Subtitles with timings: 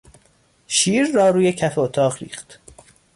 [0.67, 2.59] شیر را روی کف اتاق ریخت.